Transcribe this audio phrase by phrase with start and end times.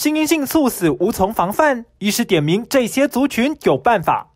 [0.00, 4.32] 心因性猝死无从防范，医师点名这些族群有办法。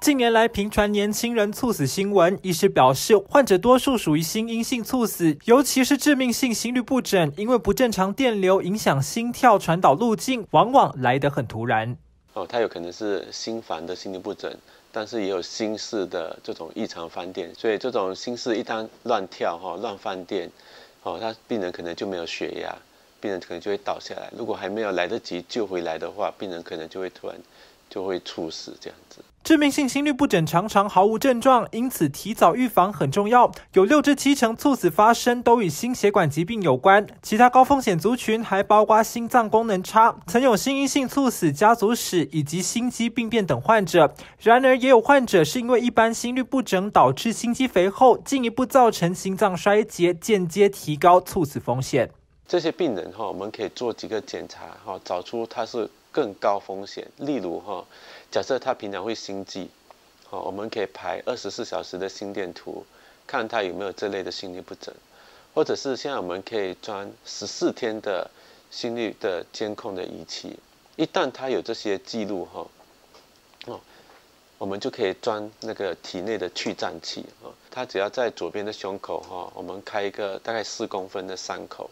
[0.00, 11.96] 近年来频传年轻人猝死新闻，医师表示，患者多数属于心因性猝死，尤其是致命性心律不整，因为不正常电流影响心跳传导路径，往往来得很突然。
[12.32, 14.52] 哦，他有可能是心烦的心律不整，
[14.92, 20.50] 但是也有心室的这种异常翻电，所以这种心室一旦乱跳哈，乱翻电，
[21.02, 22.76] 哦，他病人可能就没有血压，
[23.20, 24.30] 病人可能就会倒下来。
[24.36, 27.36] 如果还没有来得及救回来的话，病人可能就会突然
[27.90, 29.22] 就会猝死这样子。
[29.42, 33.50] 致命性心律不整常常毫无症状，因此提早预防很重要。
[33.72, 44.14] 有六至七成猝死发生都与心血管疾病有关，其他高风险族群还包括心脏功能差、曾有心因性猝死家族史以及心肌病变等患者。
[44.38, 52.10] 然而，也有患者是因为一般心律不整导致心肌肥厚，进一步造成心脏衰竭，间接提高猝死风险。
[52.50, 57.06] 这些病人哈，我们可以做几个检查哈，找出他是更高风险。
[57.18, 57.86] 例如哈。
[58.28, 59.68] 假设他平常会心悸，
[60.28, 62.84] 好，我们可以排二十四小时的心电图，
[63.24, 64.92] 看他有没有这类的心律不整，
[65.54, 68.28] 或者是现在我们可以装十四天的
[68.68, 70.58] 心率的监控的仪器，
[70.96, 72.66] 一旦他有这些记录哈，
[73.66, 73.80] 哦，
[74.58, 81.88] 我们就可以装那个体内的去颤器啊，他只要在左边的胸口哈，我们开一个大概四公分的伤口，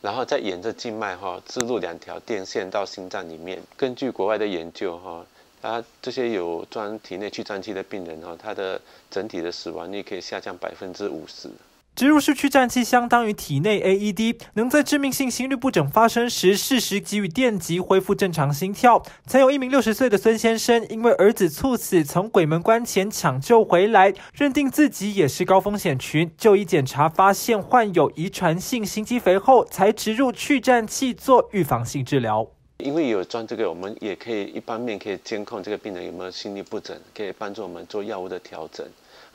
[0.00, 3.60] 然后再沿着静脉哈，植入两条电线到心脏里面。
[3.76, 5.26] 根据国外的研究哈，
[5.60, 11.50] 啊这些有装体内去颤器的病人哈，他的整体的死亡率可以下降百分之五十。
[11.98, 19.02] 植入式去颤器相当于体内 AED，能在致命性心律不整发生时适时给予电击，恢复正常心跳。
[19.26, 32.46] 曾有一名六十岁的孙先生，因为儿子猝死，从鬼门关前抢救回来，认定自己也是高风险群，就医检查发现患有遗传性心肌肥厚，才植入去颤器做预防性治疗。
[32.76, 38.86] 因为有装这个，我们也可以一方面可以监控这个病人有没有心律不整，可以帮助我们做药物的调整。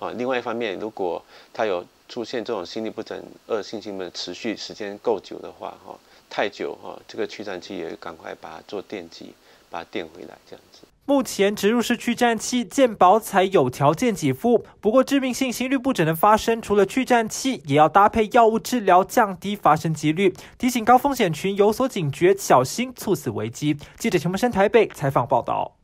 [0.03, 5.97] 啊，另外一方面，如果他有出现这种心律不整、恶性心律持续时间够久的话，哈，
[6.29, 9.33] 太久哈，这个去颤器也赶快把它做电击，
[9.69, 10.81] 把它电回来，这样子。
[11.05, 20.33] 目前植入式去颤器健保才有条件给付，不过致命性心律不整的发生，除了去颤器，也要搭配药物治疗，降低发生几率。
[20.57, 23.77] 提醒高风险群有所警觉，小心猝死危机。
[23.97, 25.75] 记者陈木生台北采访报道。